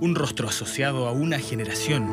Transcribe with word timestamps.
un 0.00 0.14
rostro 0.14 0.48
asociado 0.48 1.08
a 1.08 1.12
una 1.12 1.38
generación. 1.38 2.06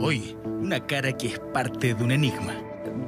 Hoy, 0.00 0.36
una 0.44 0.86
cara 0.86 1.12
que 1.12 1.28
es 1.28 1.38
parte 1.38 1.94
de 1.94 2.04
un 2.04 2.12
enigma. 2.12 2.54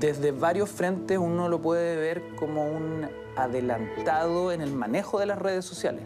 Desde 0.00 0.32
varios 0.32 0.70
frentes 0.70 1.18
uno 1.18 1.48
lo 1.48 1.62
puede 1.62 1.96
ver 1.96 2.22
como 2.36 2.66
un 2.66 3.08
adelantado 3.36 4.50
en 4.50 4.62
el 4.62 4.72
manejo 4.72 5.20
de 5.20 5.26
las 5.26 5.38
redes 5.38 5.64
sociales. 5.64 6.02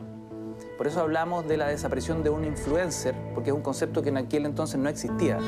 Por 0.76 0.86
eso 0.86 1.00
hablamos 1.00 1.46
de 1.48 1.56
la 1.56 1.68
desaparición 1.68 2.22
de 2.22 2.30
un 2.30 2.44
influencer, 2.44 3.14
porque 3.34 3.50
es 3.50 3.56
un 3.56 3.62
concepto 3.62 4.02
que 4.02 4.10
en 4.10 4.18
aquel 4.18 4.46
entonces 4.46 4.78
no 4.78 4.88
existía. 4.88 5.38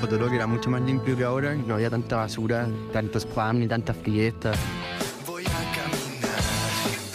Fotolog 0.00 0.32
era 0.32 0.46
mucho 0.46 0.70
más 0.70 0.80
limpio 0.82 1.16
que 1.16 1.24
ahora, 1.24 1.54
no 1.54 1.74
había 1.74 1.90
tanta 1.90 2.16
basura, 2.16 2.66
tanto 2.92 3.18
spam 3.18 3.60
ni 3.60 3.68
tantas 3.68 3.96
fiestas. 3.96 4.56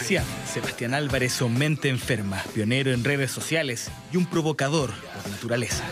Sí, 0.00 0.16
Sebastián 0.56 0.94
Álvarez 0.94 1.34
son 1.34 1.52
mente 1.58 1.90
enferma, 1.90 2.42
pionero 2.54 2.90
en 2.90 3.04
redes 3.04 3.30
sociales 3.30 3.90
y 4.10 4.16
un 4.16 4.24
provocador 4.24 4.90
por 5.22 5.30
naturaleza. 5.30 5.84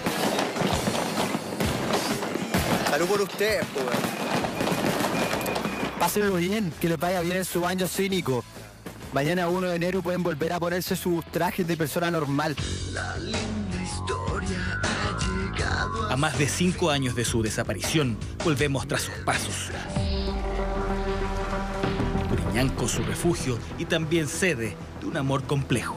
Salud 2.88 3.06
por 3.06 3.20
usted, 3.20 3.60
pues. 3.74 3.86
Pásenlo 5.98 6.36
bien, 6.36 6.72
que 6.80 6.88
le 6.88 6.96
vaya 6.96 7.20
bien 7.20 7.36
en 7.36 7.44
su 7.44 7.60
baño 7.60 7.86
cínico. 7.86 8.42
Mañana 9.12 9.48
1 9.48 9.68
de 9.68 9.76
enero 9.76 10.00
pueden 10.00 10.22
volver 10.22 10.54
a 10.54 10.60
ponerse 10.60 10.96
sus 10.96 11.22
trajes 11.26 11.66
de 11.66 11.76
persona 11.76 12.10
normal. 12.10 12.56
A 16.08 16.16
más 16.16 16.38
de 16.38 16.48
cinco 16.48 16.90
años 16.90 17.14
de 17.14 17.26
su 17.26 17.42
desaparición, 17.42 18.16
volvemos 18.42 18.88
tras 18.88 19.02
sus 19.02 19.14
pasos. 19.26 19.70
Curiñanco, 22.54 22.86
su 22.86 23.02
refugio 23.02 23.58
y 23.78 23.84
también 23.84 24.28
sede 24.28 24.76
de 25.00 25.06
un 25.06 25.16
amor 25.16 25.42
complejo. 25.42 25.96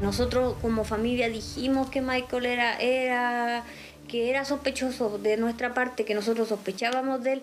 Nosotros 0.00 0.56
como 0.62 0.84
familia 0.84 1.28
dijimos 1.28 1.90
que 1.90 2.00
Michael 2.00 2.46
era, 2.46 2.78
era, 2.78 3.62
que 4.08 4.30
era 4.30 4.46
sospechoso 4.46 5.18
de 5.18 5.36
nuestra 5.36 5.74
parte, 5.74 6.06
que 6.06 6.14
nosotros 6.14 6.48
sospechábamos 6.48 7.22
de 7.22 7.34
él. 7.34 7.40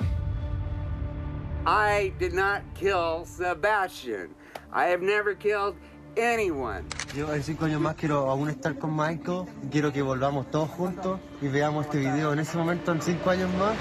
I 1.68 2.12
did 2.18 2.34
not 2.34 2.64
kill 2.74 3.24
Sebastian. 3.24 4.30
I 4.74 4.86
have 4.86 5.04
never 5.04 5.36
killed 5.36 5.76
anyone. 6.18 6.86
Yo 7.16 7.34
en 7.34 7.44
cinco 7.44 7.66
años 7.66 7.82
más 7.82 7.96
quiero 7.96 8.30
aún 8.30 8.50
estar 8.50 8.78
con 8.78 8.96
Michael, 8.96 9.46
quiero 9.72 9.92
que 9.92 10.02
volvamos 10.02 10.52
todos 10.52 10.70
juntos 10.70 11.20
y 11.42 11.48
veamos 11.48 11.86
este 11.86 11.98
video 11.98 12.34
en 12.34 12.40
ese 12.40 12.56
momento 12.56 12.92
en 12.92 13.02
cinco 13.02 13.32
años 13.32 13.50
más. 13.56 13.76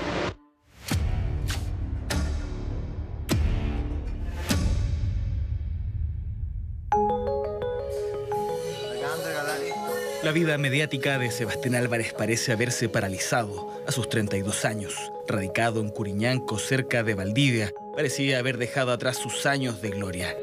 La 10.22 10.32
vida 10.32 10.58
mediática 10.58 11.18
de 11.18 11.30
Sebastián 11.30 11.74
Álvarez 11.74 12.12
parece 12.12 12.52
haberse 12.52 12.88
paralizado 12.88 13.70
a 13.86 13.92
sus 13.92 14.08
32 14.08 14.64
años. 14.64 15.12
Radicado 15.26 15.80
en 15.80 15.90
Curiñanco, 15.90 16.58
cerca 16.58 17.02
de 17.02 17.14
Valdivia, 17.14 17.72
parecía 17.94 18.38
haber 18.38 18.58
dejado 18.58 18.92
atrás 18.92 19.16
sus 19.16 19.46
años 19.46 19.80
de 19.80 19.90
gloria. 19.90 20.34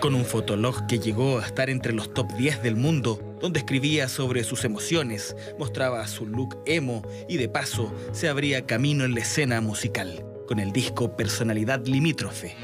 Con 0.00 0.14
un 0.14 0.24
fotolog 0.24 0.86
que 0.86 0.98
llegó 0.98 1.38
a 1.38 1.46
estar 1.46 1.68
entre 1.68 1.92
los 1.92 2.14
top 2.14 2.32
10 2.32 2.62
del 2.62 2.74
mundo, 2.74 3.36
donde 3.38 3.58
escribía 3.58 4.08
sobre 4.08 4.44
sus 4.44 4.64
emociones, 4.64 5.36
mostraba 5.58 6.06
su 6.06 6.26
look 6.26 6.56
emo 6.64 7.02
y 7.28 7.36
de 7.36 7.50
paso 7.50 7.92
se 8.12 8.30
abría 8.30 8.64
camino 8.64 9.04
en 9.04 9.12
la 9.12 9.20
escena 9.20 9.60
musical, 9.60 10.24
con 10.48 10.58
el 10.58 10.72
disco 10.72 11.16
Personalidad 11.16 11.84
Limítrofe. 11.84 12.56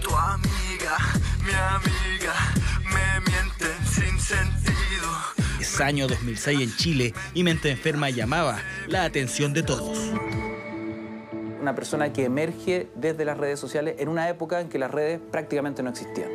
Tu 0.00 0.14
amiga, 0.14 0.96
mi 1.44 1.52
amiga, 1.52 2.34
me 2.84 3.20
mienten 3.28 3.84
sin 3.84 4.20
sentido. 4.20 5.08
Es 5.60 5.80
año 5.80 6.06
2006 6.06 6.60
en 6.60 6.76
Chile 6.76 7.14
y 7.34 7.42
Mente 7.42 7.72
Enferma 7.72 8.10
llamaba 8.10 8.60
la 8.86 9.02
atención 9.02 9.52
de 9.52 9.64
todos. 9.64 9.98
Una 11.68 11.74
persona 11.74 12.14
que 12.14 12.24
emerge 12.24 12.88
desde 12.94 13.26
las 13.26 13.36
redes 13.36 13.60
sociales 13.60 13.96
en 13.98 14.08
una 14.08 14.26
época 14.30 14.58
en 14.62 14.70
que 14.70 14.78
las 14.78 14.90
redes 14.90 15.20
prácticamente 15.30 15.82
no 15.82 15.90
existían. 15.90 16.30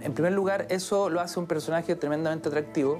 En 0.00 0.12
primer 0.12 0.32
lugar, 0.32 0.66
eso 0.70 1.08
lo 1.08 1.20
hace 1.20 1.38
un 1.38 1.46
personaje 1.46 1.94
tremendamente 1.94 2.48
atractivo 2.48 2.98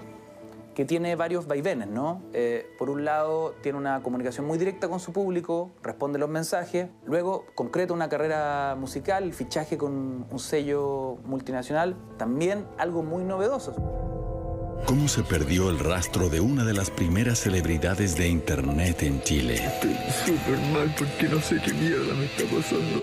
que 0.76 0.84
tiene 0.84 1.16
varios 1.16 1.48
vaivenes, 1.48 1.88
¿no? 1.88 2.22
Eh, 2.32 2.72
por 2.78 2.88
un 2.88 3.04
lado, 3.04 3.56
tiene 3.62 3.78
una 3.78 4.00
comunicación 4.00 4.46
muy 4.46 4.58
directa 4.58 4.88
con 4.88 5.00
su 5.00 5.12
público, 5.12 5.72
responde 5.82 6.20
los 6.20 6.28
mensajes, 6.28 6.88
luego 7.04 7.44
concreta 7.56 7.92
una 7.92 8.08
carrera 8.08 8.76
musical, 8.78 9.32
fichaje 9.32 9.76
con 9.76 10.24
un 10.30 10.38
sello 10.38 11.16
multinacional, 11.24 11.96
también 12.16 12.64
algo 12.78 13.02
muy 13.02 13.24
novedoso. 13.24 13.74
¿Cómo 14.84 15.06
se 15.08 15.22
perdió 15.22 15.70
el 15.70 15.78
rastro 15.78 16.28
de 16.28 16.40
una 16.40 16.64
de 16.64 16.72
las 16.72 16.90
primeras 16.90 17.40
celebridades 17.40 18.16
de 18.16 18.28
Internet 18.28 19.02
en 19.02 19.22
Chile? 19.22 19.54
Estoy 19.54 19.96
súper 20.24 20.58
mal 20.72 20.94
porque 20.98 21.28
no 21.28 21.40
sé 21.40 21.60
qué 21.64 21.72
mierda 21.74 22.14
me 22.14 22.24
está 22.24 22.44
pasando. 22.44 23.02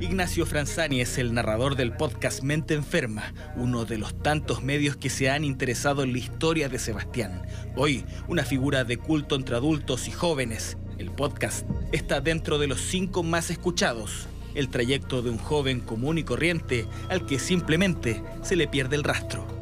Ignacio 0.00 0.46
Franzani 0.46 1.00
es 1.00 1.18
el 1.18 1.32
narrador 1.32 1.76
del 1.76 1.92
podcast 1.92 2.42
Mente 2.42 2.74
Enferma, 2.74 3.32
uno 3.56 3.84
de 3.84 3.98
los 3.98 4.20
tantos 4.20 4.62
medios 4.62 4.96
que 4.96 5.10
se 5.10 5.30
han 5.30 5.44
interesado 5.44 6.02
en 6.02 6.12
la 6.12 6.18
historia 6.18 6.68
de 6.68 6.78
Sebastián. 6.78 7.42
Hoy, 7.76 8.04
una 8.26 8.44
figura 8.44 8.84
de 8.84 8.96
culto 8.96 9.36
entre 9.36 9.56
adultos 9.56 10.08
y 10.08 10.10
jóvenes. 10.10 10.76
El 10.98 11.10
podcast 11.10 11.66
está 11.92 12.20
dentro 12.20 12.58
de 12.58 12.66
los 12.66 12.80
cinco 12.80 13.22
más 13.22 13.50
escuchados. 13.50 14.26
El 14.54 14.68
trayecto 14.68 15.22
de 15.22 15.30
un 15.30 15.38
joven 15.38 15.80
común 15.80 16.18
y 16.18 16.24
corriente 16.24 16.86
al 17.08 17.24
que 17.24 17.38
simplemente 17.38 18.22
se 18.42 18.56
le 18.56 18.68
pierde 18.68 18.96
el 18.96 19.04
rastro. 19.04 19.61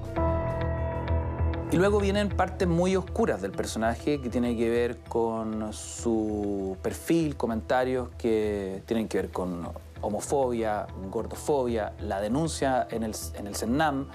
Y 1.73 1.77
luego 1.77 2.01
vienen 2.01 2.31
partes 2.31 2.67
muy 2.67 2.97
oscuras 2.97 3.41
del 3.41 3.53
personaje 3.53 4.21
que 4.21 4.29
tienen 4.29 4.57
que 4.57 4.69
ver 4.69 4.99
con 5.09 5.73
su 5.73 6.77
perfil, 6.83 7.37
comentarios 7.37 8.09
que 8.19 8.83
tienen 8.87 9.07
que 9.07 9.19
ver 9.19 9.31
con 9.31 9.69
homofobia, 10.01 10.89
gordofobia, 11.13 11.93
la 12.01 12.21
denuncia 12.21 12.89
en 12.91 13.05
el, 13.05 13.15
en 13.35 14.09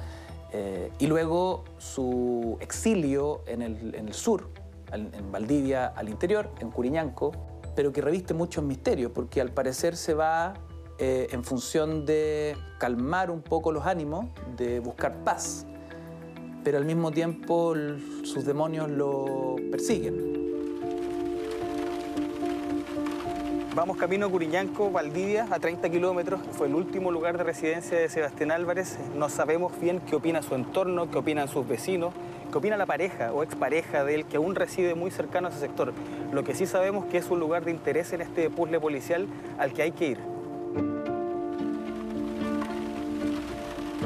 eh, 0.52 0.92
y 1.00 1.08
luego 1.08 1.64
su 1.78 2.58
exilio 2.60 3.44
en 3.48 3.62
el, 3.62 4.14
sur, 4.14 4.50
en 4.92 5.32
Valdivia, 5.32 5.88
al 5.88 6.10
interior, 6.10 6.52
en 6.60 6.72
Curiñanco, 6.72 7.32
pero 7.74 7.94
que 7.94 8.02
reviste 8.02 8.34
muchos 8.34 8.66
misterios 8.66 9.14
porque 9.16 9.40
al 9.40 9.52
parecer 9.52 9.96
se 9.96 10.14
va 10.14 10.56
eh, 10.98 11.28
en 11.32 11.46
función 11.46 12.06
de 12.06 12.58
calmar 12.80 13.32
un 13.32 13.42
poco 13.42 13.72
los 13.72 13.86
ánimos, 13.86 14.26
de 14.58 14.82
buscar 14.82 15.24
paz 15.24 15.66
pero 16.66 16.80
al 16.80 16.86
mismo 16.86 17.12
tiempo 17.12 17.76
sus 18.24 18.44
demonios 18.44 18.90
lo 18.90 19.56
persiguen. 19.70 20.34
Vamos 23.76 23.98
camino 23.98 24.26
a 24.26 24.30
Curiñanco, 24.30 24.90
Valdivia, 24.90 25.48
a 25.52 25.60
30 25.60 25.90
kilómetros. 25.90 26.40
Fue 26.54 26.68
el 26.68 26.74
último 26.74 27.12
lugar 27.12 27.38
de 27.38 27.44
residencia 27.44 28.00
de 28.00 28.10
Sebastián 28.10 28.50
Álvarez. 28.50 28.98
No 29.16 29.30
sabemos 29.30 29.80
bien 29.80 30.00
qué 30.00 30.16
opina 30.16 30.42
su 30.42 30.56
entorno, 30.56 31.12
qué 31.12 31.20
opinan 31.20 31.50
sus 31.50 31.68
vecinos, 31.68 32.14
qué 32.52 32.58
opina 32.58 32.78
la 32.78 32.88
pareja 32.88 33.32
o 33.32 33.44
expareja 33.44 34.04
de 34.04 34.16
él 34.16 34.26
que 34.26 34.38
aún 34.38 34.56
reside 34.56 34.96
muy 34.96 35.12
cercano 35.12 35.50
a 35.50 35.52
ese 35.52 35.60
sector. 35.60 35.94
Lo 36.32 36.44
que 36.44 36.56
sí 36.56 36.66
sabemos 36.66 37.06
que 37.06 37.20
es 37.20 37.30
un 37.30 37.40
lugar 37.40 37.64
de 37.64 37.72
interés 37.72 38.12
en 38.14 38.22
este 38.22 38.50
puzzle 38.50 38.80
policial 38.80 39.28
al 39.60 39.72
que 39.74 39.84
hay 39.84 39.92
que 39.92 40.08
ir. 40.08 40.35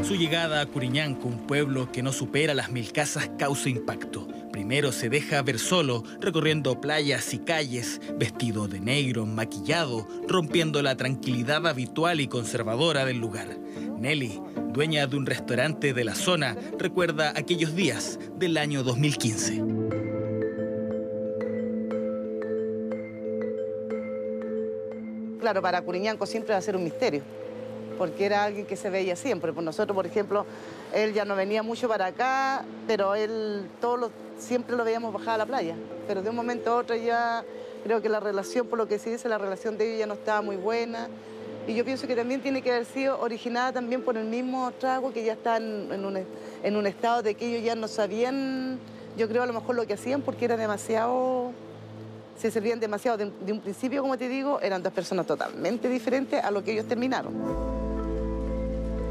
Su 0.03 0.15
llegada 0.15 0.61
a 0.61 0.65
Curiñanco, 0.65 1.27
un 1.27 1.45
pueblo 1.45 1.91
que 1.91 2.01
no 2.01 2.11
supera 2.11 2.53
las 2.53 2.71
mil 2.71 2.91
casas, 2.91 3.29
causa 3.37 3.69
impacto. 3.69 4.27
Primero 4.51 4.91
se 4.91 5.09
deja 5.09 5.41
ver 5.41 5.59
solo, 5.59 6.03
recorriendo 6.19 6.81
playas 6.81 7.33
y 7.33 7.39
calles, 7.39 8.01
vestido 8.15 8.67
de 8.67 8.79
negro, 8.79 9.25
maquillado, 9.25 10.07
rompiendo 10.27 10.81
la 10.81 10.95
tranquilidad 10.95 11.67
habitual 11.67 12.21
y 12.21 12.27
conservadora 12.27 13.05
del 13.05 13.17
lugar. 13.17 13.57
Nelly, 13.99 14.41
dueña 14.73 15.05
de 15.05 15.17
un 15.17 15.25
restaurante 15.25 15.93
de 15.93 16.03
la 16.03 16.15
zona, 16.15 16.55
recuerda 16.77 17.33
aquellos 17.35 17.75
días 17.75 18.19
del 18.35 18.57
año 18.57 18.83
2015. 18.83 19.63
Claro, 25.39 25.61
para 25.61 25.81
Curiñanco 25.81 26.25
siempre 26.25 26.53
va 26.53 26.59
a 26.59 26.61
ser 26.61 26.75
un 26.75 26.83
misterio, 26.83 27.21
porque 27.99 28.25
era 28.25 28.45
alguien 28.45 28.65
que 28.65 28.75
se 28.75 28.89
veía 28.89 29.15
siempre. 29.15 29.53
Por 29.53 29.63
nosotros, 29.63 29.93
por 29.95 30.07
ejemplo, 30.07 30.47
él 30.91 31.13
ya 31.13 31.23
no 31.25 31.35
venía 31.35 31.61
mucho 31.61 31.87
para 31.87 32.07
acá, 32.07 32.63
pero 32.87 33.13
él 33.13 33.69
todos 33.79 33.99
los- 33.99 34.11
siempre 34.39 34.75
lo 34.75 34.83
veíamos 34.83 35.13
bajar 35.13 35.35
a 35.35 35.37
la 35.39 35.45
playa. 35.45 35.75
Pero 36.07 36.23
de 36.23 36.29
un 36.31 36.35
momento 36.35 36.71
a 36.71 36.77
otro 36.77 36.95
ya 36.95 37.43
creo 37.83 38.01
que 38.01 38.09
la 38.09 38.19
relación, 38.19 38.65
por 38.65 38.79
lo 38.79 38.87
que 38.87 38.97
se 38.97 39.11
dice, 39.11 39.29
la 39.29 39.37
relación 39.37 39.77
de 39.77 39.85
ellos 39.87 39.99
ya 39.99 40.07
no 40.07 40.15
estaba 40.15 40.41
muy 40.41 40.55
buena 40.55 41.07
Y 41.67 41.75
yo 41.75 41.85
pienso 41.85 42.07
que 42.07 42.15
también 42.15 42.41
tiene 42.41 42.63
que 42.63 42.71
haber 42.71 42.85
sido 42.85 43.19
originada 43.21 43.73
también 43.73 44.01
por 44.01 44.17
el 44.17 44.25
mismo 44.25 44.71
trago 44.79 45.13
que 45.13 45.23
ya 45.23 45.33
está 45.33 45.57
en, 45.57 45.89
en 45.93 46.03
un, 46.03 46.17
en 46.63 46.75
un 46.75 46.87
estado 46.87 47.21
de 47.21 47.35
que 47.35 47.45
ellos 47.45 47.63
ya 47.63 47.75
no 47.75 47.87
sabían, 47.87 48.79
yo 49.15 49.27
creo 49.29 49.43
a 49.43 49.45
lo 49.45 49.53
mejor 49.53 49.75
lo 49.75 49.85
que 49.85 49.93
hacían 49.93 50.21
porque 50.23 50.45
era 50.45 50.57
demasiado, 50.57 51.51
se 52.39 52.49
servían 52.49 52.79
demasiado. 52.79 53.17
De, 53.17 53.31
de 53.45 53.51
un 53.53 53.59
principio, 53.59 54.01
como 54.01 54.17
te 54.17 54.27
digo, 54.29 54.59
eran 54.61 54.81
dos 54.81 54.93
personas 54.93 55.27
totalmente 55.27 55.87
diferentes 55.89 56.43
a 56.43 56.49
lo 56.49 56.63
que 56.63 56.71
ellos 56.71 56.87
terminaron. 56.87 57.68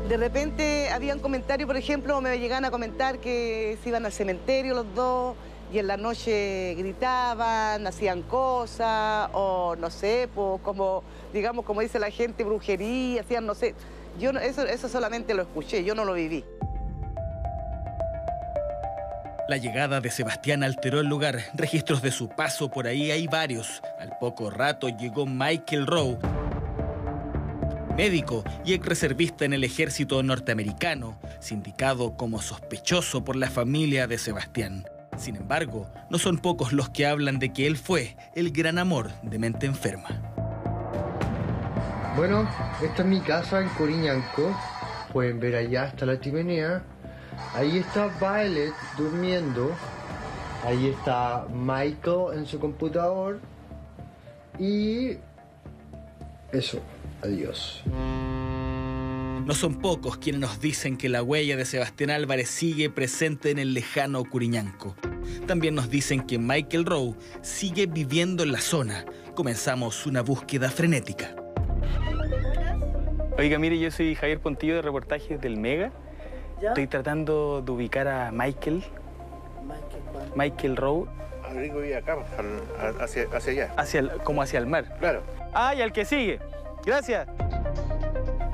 De 0.08 0.16
repente 0.16 0.88
habían 0.90 1.19
comentarios, 1.19 1.66
por 1.66 1.76
ejemplo, 1.76 2.20
me 2.22 2.38
llegaban 2.38 2.64
a 2.64 2.70
comentar 2.70 3.19
que 3.19 3.76
se 3.82 3.90
iban 3.90 4.06
al 4.06 4.12
cementerio 4.12 4.75
los 4.75 4.94
dos 4.94 5.37
y 5.70 5.78
en 5.78 5.87
la 5.87 5.99
noche 5.99 6.75
gritaban, 6.78 7.87
hacían 7.87 8.22
cosas, 8.22 9.28
o 9.34 9.76
no 9.78 9.90
sé, 9.90 10.26
pues 10.34 10.62
como, 10.62 11.02
digamos, 11.34 11.66
como 11.66 11.82
dice 11.82 11.99
la 11.99 12.10
gente, 12.10 12.43
brujería, 12.43 13.20
hacían, 13.20 13.44
no 13.44 13.55
sé. 13.55 13.75
Yo 14.19 14.32
no- 14.32 14.40
eso, 14.40 14.62
eso 14.62 14.88
solamente 14.88 15.34
lo 15.34 15.43
escuché, 15.43 15.84
yo 15.84 15.94
no 15.94 16.06
lo 16.06 16.14
viví. 16.14 16.43
La 19.46 19.58
llegada 19.58 20.00
de 20.00 20.10
Sebastián 20.10 20.62
alteró 20.62 21.00
el 21.00 21.06
lugar. 21.06 21.38
Registros 21.55 22.00
de 22.02 22.10
su 22.12 22.28
paso 22.28 22.70
por 22.70 22.87
ahí 22.87 23.10
hay 23.10 23.26
varios. 23.26 23.82
Al 23.99 24.16
poco 24.19 24.50
rato 24.50 24.88
llegó 24.88 25.25
Michael 25.26 25.87
Rowe, 25.87 26.19
médico 27.99 28.45
y 28.65 28.75
ex 28.75 28.87
reservista 28.87 29.45
en 29.45 29.53
el 29.53 29.65
ejército 29.65 30.23
norteamericano, 30.23 31.19
sindicado 31.41 32.17
como 32.17 32.41
sospechoso 32.41 33.25
por 33.25 33.35
la 33.35 33.50
familia 33.50 34.06
de 34.06 34.19
Sebastián. 34.19 34.85
Sin 35.17 35.35
embargo, 35.35 35.91
no 36.09 36.19
son 36.19 36.39
pocos 36.39 36.73
los 36.73 36.91
que 36.91 37.06
hablan 37.06 37.41
de 37.41 37.53
que 37.53 37.67
él 37.67 37.77
fue 37.77 38.17
el 38.37 38.53
gran 38.53 38.79
amor 38.79 39.11
de 39.23 39.41
mente 39.41 39.67
enferma. 39.67 40.09
Bueno, 42.17 42.49
esta 42.81 43.03
es 43.03 43.09
mi 43.09 43.21
casa 43.21 43.61
en 43.61 43.69
Coriñanco. 43.71 44.56
Pueden 45.12 45.41
ver 45.41 45.56
allá 45.56 45.85
hasta 45.87 46.06
la 46.06 46.21
chimenea. 46.21 46.85
Ahí 47.53 47.79
está 47.79 48.06
Violet 48.21 48.75
durmiendo. 48.97 49.73
Ahí 50.65 50.87
está 50.87 51.49
Michael 51.53 52.39
en 52.39 52.47
su 52.47 52.61
computador. 52.61 53.41
Y 54.56 55.17
eso. 56.53 56.81
Adiós. 57.23 57.82
No 59.47 59.55
son 59.55 59.76
pocos 59.81 60.19
quienes 60.19 60.41
nos 60.41 60.61
dicen 60.61 60.97
que 60.97 61.09
la 61.09 61.23
huella 61.23 61.56
de 61.56 61.65
Sebastián 61.65 62.11
Álvarez 62.11 62.49
sigue 62.50 62.91
presente 62.91 63.50
en 63.50 63.59
el 63.59 63.73
lejano 63.75 64.23
Curiñanco. 64.25 64.94
También 65.47 65.75
nos 65.75 65.88
dicen 65.91 66.23
que 66.26 66.38
Michael 66.38 66.85
Rowe 66.85 67.15
sigue 67.41 67.87
viviendo 67.87 68.43
en 68.43 68.53
la 68.53 68.61
zona. 68.61 69.05
Comenzamos 69.35 70.06
una 70.06 70.20
búsqueda 70.23 70.70
frenética. 70.70 71.35
Oiga, 73.38 73.59
mire, 73.59 73.79
yo 73.79 73.91
soy 73.91 74.15
Javier 74.15 74.41
Pontillo 74.41 74.75
de 74.76 74.82
reportajes 74.82 75.41
del 75.41 75.56
Mega. 75.56 75.93
Estoy 76.61 76.87
tratando 76.88 77.62
de 77.62 77.70
ubicar 77.73 78.09
a 78.09 78.31
Michael. 78.32 78.82
Michael 80.35 80.76
Rowe. 80.76 81.06
Abrigo 81.49 81.82
y 81.85 81.93
acá, 81.94 82.17
al- 82.37 83.00
hacia, 83.00 83.26
hacia 83.32 83.53
allá. 83.53 83.75
Hacia 83.76 84.00
el- 84.00 84.11
como 84.25 84.43
hacia 84.43 84.59
el 84.59 84.67
mar. 84.67 84.97
Claro. 84.99 85.23
Ah, 85.55 85.75
y 85.75 85.81
al 85.81 85.93
que 85.93 86.05
sigue. 86.05 86.41
Gracias. 86.85 87.29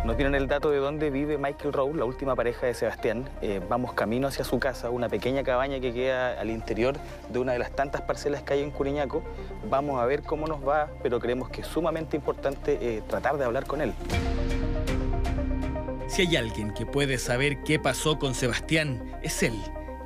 No 0.04 0.14
tienen 0.16 0.34
el 0.34 0.48
dato 0.48 0.70
de 0.70 0.76
dónde 0.78 1.08
vive 1.08 1.38
Michael 1.38 1.72
Rowe, 1.72 1.96
la 1.96 2.04
última 2.04 2.36
pareja 2.36 2.66
de 2.66 2.74
Sebastián. 2.74 3.26
Eh, 3.40 3.62
vamos 3.70 3.94
camino 3.94 4.28
hacia 4.28 4.44
su 4.44 4.58
casa, 4.58 4.90
una 4.90 5.08
pequeña 5.08 5.42
cabaña 5.42 5.80
que 5.80 5.94
queda 5.94 6.38
al 6.38 6.50
interior 6.50 6.96
de 7.30 7.38
una 7.38 7.52
de 7.52 7.58
las 7.58 7.70
tantas 7.70 8.02
parcelas 8.02 8.42
que 8.42 8.52
hay 8.52 8.62
en 8.62 8.70
Curiñaco. 8.70 9.22
Vamos 9.70 9.98
a 9.98 10.04
ver 10.04 10.22
cómo 10.22 10.46
nos 10.46 10.66
va, 10.66 10.90
pero 11.02 11.18
creemos 11.20 11.48
que 11.48 11.62
es 11.62 11.66
sumamente 11.66 12.18
importante 12.18 12.78
eh, 12.82 13.02
tratar 13.08 13.38
de 13.38 13.46
hablar 13.46 13.64
con 13.64 13.80
él. 13.80 13.94
Si 16.06 16.20
hay 16.20 16.36
alguien 16.36 16.74
que 16.74 16.84
puede 16.84 17.16
saber 17.16 17.62
qué 17.64 17.78
pasó 17.78 18.18
con 18.18 18.34
Sebastián, 18.34 19.18
es 19.22 19.42
él. 19.42 19.58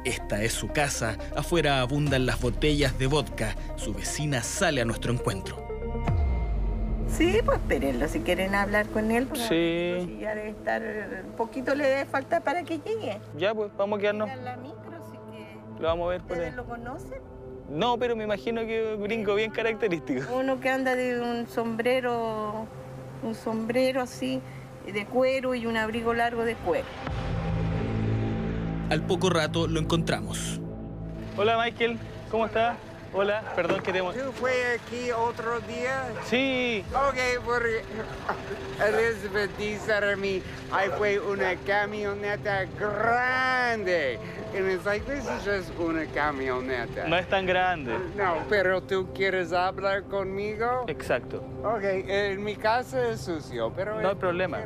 Esta 0.05 0.43
es 0.45 0.53
su 0.53 0.69
casa, 0.69 1.19
afuera 1.35 1.81
abundan 1.81 2.25
las 2.25 2.41
botellas 2.41 2.97
de 2.99 3.09
vodka, 3.09 3.57
su 3.75 3.93
vecina 3.93 4.45
sale 4.45 4.81
a 4.81 4.85
nuestro 4.85 5.13
encuentro. 5.13 5.68
Sí, 7.19 7.41
pues 7.45 7.59
espérenlo 7.59 8.07
si 8.07 8.21
quieren 8.21 8.55
hablar 8.55 8.87
con 8.87 9.11
él. 9.11 9.27
Pues, 9.27 9.41
Sí. 9.43 9.93
pues, 9.97 10.05
si 10.07 10.19
ya 10.21 10.35
debe 10.37 10.51
estar, 10.51 10.81
un 11.27 11.33
poquito 11.33 11.75
le 11.75 11.85
debe 11.85 12.05
faltar 12.05 12.43
para 12.45 12.63
que 12.63 12.79
llegue. 12.79 13.19
Ya, 13.37 13.53
pues, 13.53 13.71
vamos 13.77 13.99
a 13.99 14.01
quedarnos. 14.01 14.31
En 14.31 14.45
la 14.45 14.57
micro, 14.57 14.93
así 15.03 15.17
que 15.33 15.81
Lo 15.83 15.89
vamos 15.89 16.07
a 16.07 16.11
ver 16.11 16.21
por 16.21 16.33
ahí. 16.33 16.39
ustedes 16.39 16.55
lo 16.55 16.65
conocen. 16.65 17.19
No, 17.71 17.99
pero 17.99 18.15
me 18.15 18.23
imagino 18.23 18.61
que 18.63 18.95
un 18.95 19.03
gringo 19.03 19.35
bien 19.35 19.51
característico. 19.51 20.33
Uno 20.33 20.61
que 20.61 20.71
anda 20.71 20.95
de 20.95 21.21
un 21.21 21.49
sombrero, 21.49 22.67
un 23.25 23.35
sombrero 23.35 24.01
así, 24.01 24.41
de 24.87 25.05
cuero 25.05 25.55
y 25.57 25.67
un 25.67 25.77
abrigo 25.77 26.15
largo 26.15 26.45
de 26.45 26.55
cuero. 26.55 26.87
Al 28.91 29.03
poco 29.03 29.29
rato 29.29 29.67
lo 29.67 29.81
encontramos. 29.81 30.61
Hola, 31.37 31.59
Michael. 31.63 31.99
¿Cómo 32.31 32.47
estás? 32.47 32.77
Hola, 33.15 33.43
perdón 33.57 33.81
que 33.83 33.93
te... 33.93 34.03
mo- 34.03 34.13
¿Tú 34.13 34.33
fue 34.33 34.53
aquí 34.75 35.11
otro 35.11 35.61
día? 35.61 36.05
Sí. 36.27 36.85
Ok, 36.95 37.43
porque 37.45 37.83
Elizabeth 38.87 39.51
dice 39.57 39.93
a 39.95 40.15
mí, 40.17 40.43
ahí 40.71 40.91
fue 40.99 41.19
una 41.19 41.57
camioneta 41.67 42.67
grande. 42.79 44.19
And 44.55 44.71
it's 44.71 44.85
like, 44.85 45.05
this 45.07 45.25
is 45.25 45.45
just 45.45 45.79
una 45.79 46.05
camioneta. 46.07 47.07
No 47.09 47.17
es 47.17 47.27
tan 47.29 47.47
grande. 47.47 47.95
No, 48.15 48.37
pero 48.51 48.83
tú 48.83 49.09
quieres 49.15 49.53
hablar 49.53 50.05
conmigo? 50.05 50.85
Exacto. 50.87 51.43
Ok, 51.65 51.83
en 51.85 52.45
mi 52.45 52.57
casa 52.57 53.09
es 53.11 53.23
sucio, 53.23 53.73
pero... 53.75 54.01
No 54.01 54.11
hay 54.11 54.15
problema. 54.17 54.59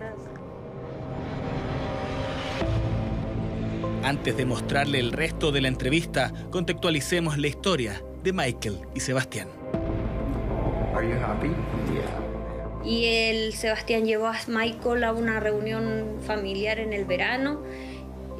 Antes 4.04 4.36
de 4.36 4.44
mostrarle 4.44 4.98
el 4.98 5.12
resto 5.12 5.52
de 5.52 5.60
la 5.60 5.68
entrevista, 5.68 6.32
contextualicemos 6.50 7.38
la 7.38 7.46
historia 7.46 8.02
de 8.22 8.32
Michael 8.32 8.78
y 8.94 9.00
Sebastián. 9.00 9.48
Are 10.94 11.08
you 11.08 11.16
happy? 11.16 11.50
Y 12.84 13.06
el 13.06 13.52
Sebastián 13.52 14.04
llevó 14.04 14.26
a 14.26 14.38
Michael 14.48 15.04
a 15.04 15.12
una 15.12 15.40
reunión 15.40 16.18
familiar 16.26 16.80
en 16.80 16.92
el 16.92 17.04
verano. 17.04 17.62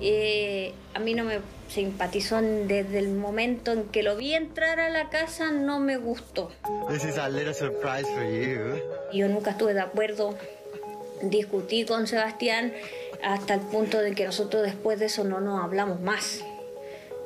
Eh, 0.00 0.74
a 0.94 0.98
mí 0.98 1.14
no 1.14 1.24
me 1.24 1.38
simpatizó 1.68 2.42
desde 2.42 2.98
el 2.98 3.12
momento 3.12 3.72
en 3.72 3.84
que 3.84 4.02
lo 4.02 4.16
vi 4.16 4.34
entrar 4.34 4.80
a 4.80 4.90
la 4.90 5.10
casa, 5.10 5.52
no 5.52 5.78
me 5.78 5.96
gustó. 5.96 6.50
This 6.88 7.04
is 7.04 7.18
a 7.18 7.28
little 7.28 7.54
surprise 7.54 8.06
for 8.08 8.24
you. 8.24 8.82
Yo 9.12 9.28
nunca 9.28 9.52
estuve 9.52 9.74
de 9.74 9.80
acuerdo, 9.80 10.36
discutí 11.22 11.84
con 11.84 12.08
Sebastián 12.08 12.72
hasta 13.22 13.54
el 13.54 13.60
punto 13.60 14.00
de 14.00 14.14
que 14.14 14.26
nosotros 14.26 14.64
después 14.64 14.98
de 14.98 15.06
eso 15.06 15.22
no 15.22 15.40
nos 15.40 15.62
hablamos 15.62 16.00
más. 16.00 16.44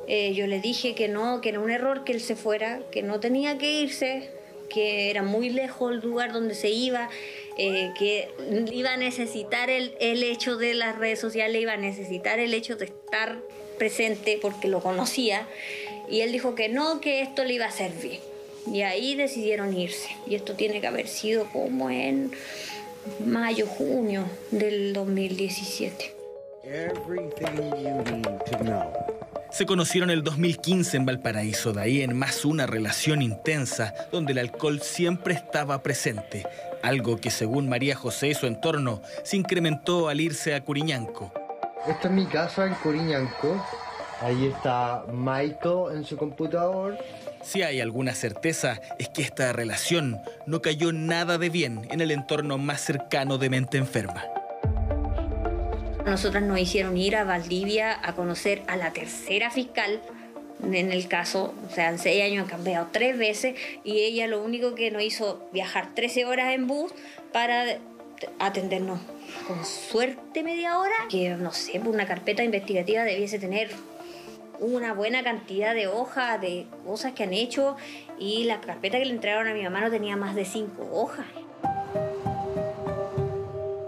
Eh, 0.07 0.33
yo 0.33 0.47
le 0.47 0.59
dije 0.59 0.95
que 0.95 1.07
no, 1.07 1.41
que 1.41 1.49
era 1.49 1.59
un 1.59 1.69
error 1.69 2.03
que 2.03 2.13
él 2.13 2.21
se 2.21 2.35
fuera, 2.35 2.81
que 2.91 3.03
no 3.03 3.19
tenía 3.19 3.57
que 3.57 3.81
irse, 3.81 4.29
que 4.69 5.09
era 5.09 5.21
muy 5.21 5.49
lejos 5.49 5.91
el 5.91 5.99
lugar 5.99 6.31
donde 6.31 6.55
se 6.55 6.69
iba, 6.69 7.09
eh, 7.57 7.91
que 7.97 8.29
iba 8.71 8.93
a 8.93 8.97
necesitar 8.97 9.69
el, 9.69 9.95
el 9.99 10.23
hecho 10.23 10.57
de 10.57 10.73
las 10.73 10.97
redes 10.97 11.19
sociales, 11.19 11.61
iba 11.61 11.73
a 11.73 11.77
necesitar 11.77 12.39
el 12.39 12.53
hecho 12.53 12.75
de 12.77 12.85
estar 12.85 13.39
presente 13.77 14.39
porque 14.41 14.67
lo 14.67 14.81
conocía. 14.81 15.47
Y 16.09 16.21
él 16.21 16.31
dijo 16.31 16.55
que 16.55 16.69
no, 16.69 17.01
que 17.01 17.21
esto 17.21 17.43
le 17.43 17.53
iba 17.53 17.65
a 17.65 17.71
servir. 17.71 18.19
Y 18.71 18.81
ahí 18.81 19.15
decidieron 19.15 19.75
irse. 19.75 20.09
Y 20.25 20.35
esto 20.35 20.55
tiene 20.55 20.81
que 20.81 20.87
haber 20.87 21.07
sido 21.07 21.49
como 21.51 21.89
en 21.89 22.31
mayo, 23.25 23.65
junio 23.65 24.25
del 24.51 24.93
2017. 24.93 26.13
Everything 26.63 27.55
you 27.55 28.03
need 28.11 28.25
to 28.51 28.57
know. 28.59 29.06
Se 29.49 29.65
conocieron 29.65 30.09
el 30.09 30.23
2015 30.23 30.97
en 30.97 31.05
Valparaíso, 31.05 31.73
de 31.73 31.81
ahí 31.81 32.01
en 32.01 32.17
más 32.17 32.45
una 32.45 32.67
relación 32.67 33.21
intensa, 33.21 33.93
donde 34.11 34.33
el 34.33 34.39
alcohol 34.39 34.81
siempre 34.81 35.33
estaba 35.33 35.81
presente, 35.81 36.45
algo 36.83 37.17
que 37.17 37.31
según 37.31 37.69
María 37.69 37.95
José 37.95 38.29
y 38.29 38.33
su 38.33 38.45
entorno 38.45 39.01
se 39.23 39.37
incrementó 39.37 40.09
al 40.09 40.19
irse 40.19 40.53
a 40.53 40.61
Curiñanco. 40.61 41.31
Esta 41.87 42.07
es 42.07 42.13
mi 42.13 42.25
casa 42.25 42.67
en 42.67 42.75
Coriñanco. 42.75 43.65
Ahí 44.21 44.47
está 44.47 45.05
Michael 45.11 45.95
en 45.95 46.03
su 46.03 46.17
computador. 46.17 46.97
Si 47.41 47.61
hay 47.61 47.79
alguna 47.79 48.13
certeza 48.13 48.81
es 48.99 49.09
que 49.09 49.21
esta 49.21 49.53
relación 49.53 50.19
no 50.45 50.61
cayó 50.61 50.91
nada 50.91 51.37
de 51.37 51.49
bien 51.49 51.87
en 51.91 52.01
el 52.01 52.11
entorno 52.11 52.57
más 52.57 52.81
cercano 52.81 53.37
de 53.37 53.49
mente 53.49 53.77
enferma. 53.77 54.25
Nosotras 56.07 56.41
nos 56.41 56.57
hicieron 56.57 56.95
ir 56.95 57.17
a 57.17 57.25
Valdivia 57.25 57.99
a 58.01 58.15
conocer 58.15 58.63
a 58.67 58.77
la 58.77 58.93
tercera 58.93 59.51
fiscal 59.51 60.01
en 60.63 60.93
el 60.93 61.09
caso, 61.09 61.53
o 61.69 61.75
sea, 61.75 61.89
en 61.89 61.99
seis 61.99 62.23
años 62.23 62.43
han 62.43 62.49
cambiado 62.49 62.87
tres 62.93 63.17
veces 63.17 63.55
y 63.83 63.99
ella 63.99 64.25
lo 64.27 64.41
único 64.41 64.73
que 64.73 64.89
nos 64.89 65.03
hizo 65.03 65.49
viajar 65.51 65.93
13 65.93 66.23
horas 66.23 66.53
en 66.53 66.65
bus 66.65 66.93
para 67.33 67.77
atendernos 68.39 69.01
con 69.49 69.65
suerte 69.65 70.43
media 70.43 70.79
hora, 70.79 70.95
que 71.09 71.31
no 71.31 71.51
sé, 71.51 71.73
pues 71.73 71.93
una 71.93 72.07
carpeta 72.07 72.41
investigativa 72.41 73.03
debiese 73.03 73.37
tener 73.37 73.69
una 74.61 74.93
buena 74.93 75.25
cantidad 75.25 75.75
de 75.75 75.87
hojas, 75.87 76.39
de 76.39 76.67
cosas 76.85 77.11
que 77.11 77.23
han 77.23 77.33
hecho 77.33 77.75
y 78.17 78.45
la 78.45 78.61
carpeta 78.61 78.97
que 78.97 79.05
le 79.05 79.13
entregaron 79.13 79.49
a 79.49 79.53
mi 79.53 79.61
mamá 79.61 79.81
no 79.81 79.91
tenía 79.91 80.15
más 80.15 80.35
de 80.35 80.45
cinco 80.45 80.87
hojas. 80.89 81.25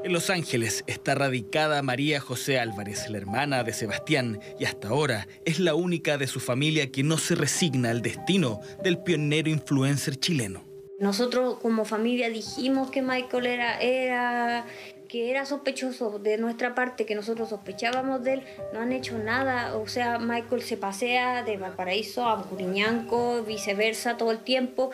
En 0.09 0.13
Los 0.13 0.31
Ángeles 0.31 0.83
está 0.87 1.13
radicada 1.13 1.83
María 1.83 2.19
José 2.19 2.57
Álvarez, 2.57 3.11
la 3.11 3.19
hermana 3.19 3.63
de 3.63 3.73
Sebastián, 3.73 4.39
y 4.59 4.65
hasta 4.65 4.87
ahora 4.87 5.27
es 5.45 5.59
la 5.59 5.75
única 5.75 6.17
de 6.17 6.25
su 6.25 6.39
familia 6.39 6.91
que 6.91 7.03
no 7.03 7.19
se 7.19 7.35
resigna 7.35 7.91
al 7.91 8.01
destino 8.01 8.59
del 8.83 8.97
pionero 8.97 9.51
influencer 9.51 10.15
chileno. 10.15 10.63
Nosotros 10.97 11.59
como 11.61 11.85
familia 11.85 12.27
dijimos 12.31 12.89
que 12.89 13.03
Michael 13.03 13.45
era, 13.45 14.65
que 15.07 15.29
era 15.29 15.45
sospechoso 15.45 16.17
de 16.17 16.39
nuestra 16.39 16.73
parte, 16.73 17.05
que 17.05 17.13
nosotros 17.13 17.49
sospechábamos 17.49 18.23
de 18.23 18.33
él, 18.33 18.43
no 18.73 18.79
han 18.79 18.91
hecho 18.91 19.15
nada. 19.19 19.75
O 19.75 19.87
sea, 19.87 20.17
Michael 20.17 20.63
se 20.63 20.75
pasea 20.75 21.43
de 21.43 21.57
Valparaíso 21.57 22.27
a 22.27 22.41
Curiñanco, 22.49 23.43
viceversa, 23.43 24.17
todo 24.17 24.31
el 24.31 24.39
tiempo. 24.39 24.89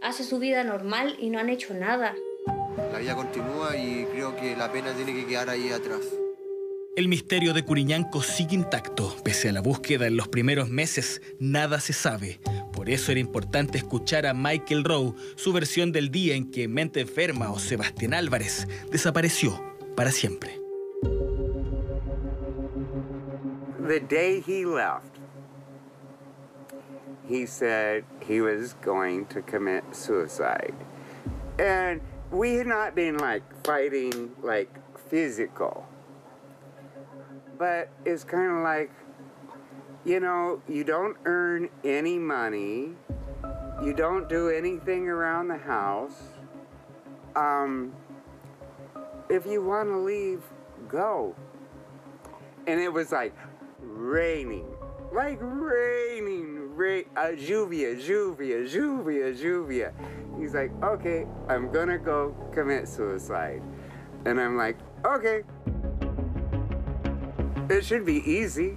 Hace 0.00 0.22
su 0.22 0.38
vida 0.38 0.62
normal 0.62 1.16
y 1.18 1.30
no 1.30 1.40
han 1.40 1.48
hecho 1.48 1.74
nada. 1.74 2.14
La 2.76 2.98
vida 2.98 3.14
continúa 3.14 3.76
y 3.76 4.06
creo 4.12 4.34
que 4.36 4.56
la 4.56 4.70
pena 4.70 4.92
tiene 4.94 5.14
que 5.14 5.26
quedar 5.26 5.48
ahí 5.48 5.70
atrás. 5.70 6.00
El 6.96 7.08
misterio 7.08 7.52
de 7.52 7.64
Curiñanco 7.64 8.22
sigue 8.22 8.54
intacto. 8.54 9.16
Pese 9.24 9.48
a 9.48 9.52
la 9.52 9.60
búsqueda 9.60 10.06
en 10.06 10.16
los 10.16 10.28
primeros 10.28 10.68
meses, 10.68 11.20
nada 11.40 11.80
se 11.80 11.92
sabe. 11.92 12.38
Por 12.72 12.88
eso 12.88 13.10
era 13.10 13.20
importante 13.20 13.78
escuchar 13.78 14.26
a 14.26 14.34
Michael 14.34 14.84
Rowe, 14.84 15.14
su 15.34 15.52
versión 15.52 15.90
del 15.90 16.10
día 16.10 16.36
en 16.36 16.50
que 16.50 16.68
Mente 16.68 17.00
Enferma 17.00 17.50
o 17.50 17.58
Sebastián 17.58 18.14
Álvarez 18.14 18.68
desapareció 18.92 19.60
para 19.96 20.12
siempre. 20.12 20.60
The 23.86 24.00
day 24.00 24.40
he 24.40 24.64
left, 24.64 25.18
he 27.28 27.46
said 27.46 28.04
he 28.26 28.40
was 28.40 28.74
going 28.84 29.26
to 29.26 29.42
commit 29.42 29.82
suicide. 29.92 30.74
And 31.58 32.00
we 32.34 32.54
had 32.54 32.66
not 32.66 32.96
been 32.96 33.16
like 33.18 33.42
fighting 33.64 34.32
like 34.42 34.68
physical. 35.08 35.86
But 37.56 37.88
it's 38.04 38.24
kind 38.24 38.50
of 38.50 38.64
like, 38.64 38.90
you 40.04 40.18
know, 40.18 40.60
you 40.68 40.82
don't 40.82 41.16
earn 41.24 41.68
any 41.84 42.18
money, 42.18 42.90
you 43.82 43.94
don't 43.94 44.28
do 44.28 44.48
anything 44.48 45.08
around 45.08 45.48
the 45.48 45.56
house. 45.56 46.20
Um, 47.36 47.92
if 49.28 49.46
you 49.46 49.64
want 49.64 49.88
to 49.88 49.98
leave, 49.98 50.42
go. 50.88 51.34
And 52.66 52.80
it 52.80 52.92
was 52.92 53.12
like 53.12 53.34
raining, 53.80 54.66
like 55.12 55.38
raining, 55.40 56.74
rain, 56.74 57.04
uh, 57.16 57.32
juvia, 57.36 57.96
juvia, 57.96 58.68
juvia, 58.68 59.38
juvia. 59.38 59.92
He's 60.38 60.54
like, 60.54 60.72
okay, 60.82 61.26
I'm 61.48 61.70
gonna 61.70 61.98
go 61.98 62.34
commit 62.52 62.88
suicide. 62.88 63.62
And 64.24 64.40
I'm 64.40 64.56
like, 64.56 64.78
okay. 65.04 65.42
It 67.68 67.84
should 67.84 68.04
be 68.04 68.18
easy. 68.30 68.76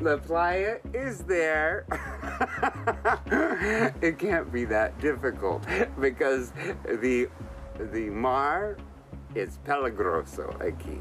The 0.00 0.18
playa 0.18 0.78
is 0.92 1.20
there. 1.20 1.86
it 4.02 4.18
can't 4.18 4.52
be 4.52 4.64
that 4.66 4.98
difficult 5.00 5.64
because 6.00 6.52
the 6.84 7.28
the 7.78 8.10
mar 8.10 8.76
is 9.34 9.58
peligroso 9.64 10.56
aquí. 10.58 11.00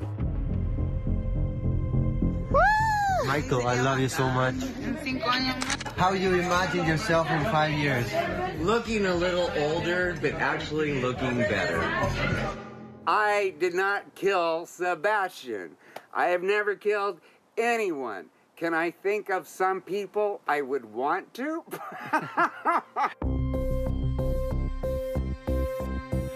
Michael, 3.25 3.68
I 3.68 3.80
love 3.82 4.00
you 4.00 4.10
so 4.10 4.30
much. 4.30 4.56
How 5.98 6.13
you 6.13 6.36
imagine 6.36 6.86
yourself 6.86 7.30
in 7.30 7.44
five 7.46 7.72
years? 7.72 8.06
Looking 8.60 9.06
a 9.06 9.15
little 9.15 9.50
older, 9.58 10.15
but 10.22 10.34
actually 10.34 11.01
looking 11.01 11.38
better. 11.38 11.82
I 13.08 13.53
did 13.60 13.74
not 13.74 14.15
kill 14.15 14.65
Sebastian. 14.65 15.77
I 16.13 16.27
have 16.27 16.44
never 16.44 16.75
killed 16.75 17.20
anyone. 17.58 18.25
Can 18.56 18.74
I 18.74 18.92
think 18.92 19.30
of 19.30 19.48
some 19.48 19.82
people 19.82 20.42
I 20.48 20.62
would 20.62 20.86
want 20.86 21.34
to? 21.36 21.63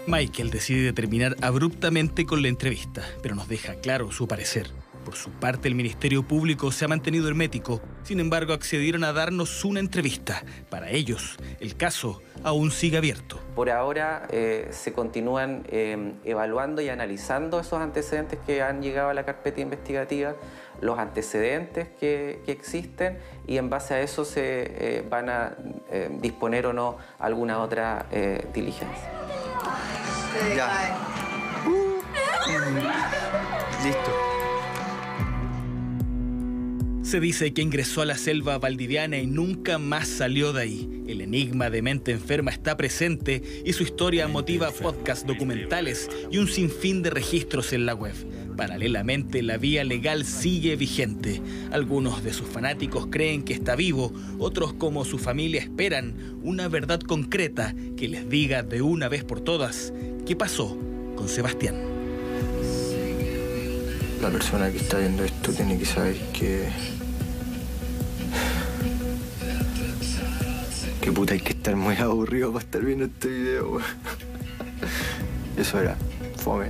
Michael 0.06 0.50
decide 0.50 0.92
terminar 0.94 1.36
abruptamente 1.42 2.24
con 2.24 2.40
la 2.40 2.48
entrevista, 2.48 3.02
pero 3.22 3.34
nos 3.34 3.46
deja 3.46 3.74
claro 3.74 4.10
su 4.10 4.26
parecer. 4.26 4.70
Por 5.08 5.16
su 5.16 5.30
parte, 5.30 5.68
el 5.68 5.74
Ministerio 5.74 6.22
Público 6.22 6.70
se 6.70 6.84
ha 6.84 6.88
mantenido 6.88 7.28
hermético, 7.28 7.80
sin 8.02 8.20
embargo, 8.20 8.52
accedieron 8.52 9.04
a 9.04 9.14
darnos 9.14 9.64
una 9.64 9.80
entrevista. 9.80 10.44
Para 10.68 10.90
ellos, 10.90 11.38
el 11.60 11.78
caso 11.78 12.20
aún 12.44 12.70
sigue 12.70 12.98
abierto. 12.98 13.40
Por 13.54 13.70
ahora 13.70 14.28
eh, 14.30 14.68
se 14.70 14.92
continúan 14.92 15.64
eh, 15.68 16.12
evaluando 16.26 16.82
y 16.82 16.90
analizando 16.90 17.58
esos 17.58 17.80
antecedentes 17.80 18.38
que 18.46 18.60
han 18.60 18.82
llegado 18.82 19.08
a 19.08 19.14
la 19.14 19.24
carpeta 19.24 19.62
investigativa, 19.62 20.34
los 20.82 20.98
antecedentes 20.98 21.88
que, 21.98 22.42
que 22.44 22.52
existen 22.52 23.16
y 23.46 23.56
en 23.56 23.70
base 23.70 23.94
a 23.94 24.02
eso 24.02 24.26
se 24.26 24.42
eh, 24.42 25.06
van 25.08 25.30
a 25.30 25.56
eh, 25.90 26.10
disponer 26.20 26.66
o 26.66 26.74
no 26.74 26.98
alguna 27.18 27.60
otra 27.60 28.04
eh, 28.10 28.46
diligencia. 28.52 29.10
Ya. 30.54 30.98
Listo. 33.82 34.27
Se 37.08 37.20
dice 37.20 37.54
que 37.54 37.62
ingresó 37.62 38.02
a 38.02 38.04
la 38.04 38.18
selva 38.18 38.58
valdiviana 38.58 39.16
y 39.16 39.26
nunca 39.26 39.78
más 39.78 40.08
salió 40.08 40.52
de 40.52 40.60
ahí. 40.60 41.04
El 41.08 41.22
enigma 41.22 41.70
de 41.70 41.80
mente 41.80 42.12
enferma 42.12 42.50
está 42.50 42.76
presente 42.76 43.62
y 43.64 43.72
su 43.72 43.82
historia 43.82 44.28
motiva 44.28 44.70
podcasts 44.70 45.26
documentales 45.26 46.10
y 46.30 46.36
un 46.36 46.48
sinfín 46.48 47.02
de 47.02 47.08
registros 47.08 47.72
en 47.72 47.86
la 47.86 47.94
web. 47.94 48.12
Paralelamente, 48.58 49.42
la 49.42 49.56
vía 49.56 49.84
legal 49.84 50.26
sigue 50.26 50.76
vigente. 50.76 51.40
Algunos 51.70 52.22
de 52.22 52.34
sus 52.34 52.46
fanáticos 52.46 53.06
creen 53.06 53.42
que 53.42 53.54
está 53.54 53.74
vivo, 53.74 54.12
otros 54.38 54.74
como 54.74 55.06
su 55.06 55.16
familia 55.16 55.62
esperan 55.62 56.36
una 56.42 56.68
verdad 56.68 57.00
concreta 57.00 57.74
que 57.96 58.08
les 58.08 58.28
diga 58.28 58.62
de 58.62 58.82
una 58.82 59.08
vez 59.08 59.24
por 59.24 59.40
todas 59.40 59.94
qué 60.26 60.36
pasó 60.36 60.76
con 61.16 61.26
Sebastián. 61.30 61.76
La 64.20 64.28
persona 64.28 64.70
que 64.70 64.76
está 64.76 64.98
viendo 64.98 65.24
esto 65.24 65.52
tiene 65.52 65.78
que 65.78 65.86
saber 65.86 66.16
que. 66.34 66.68
Que 71.08 71.12
puta 71.12 71.32
hay 71.32 71.40
que 71.40 71.54
estar 71.54 71.74
muy 71.74 71.96
aburrido 71.96 72.52
para 72.52 72.66
estar 72.66 72.84
viendo 72.84 73.06
este 73.06 73.28
video. 73.28 73.78
Eso 75.56 75.80
era. 75.80 75.96
Fome. 76.36 76.68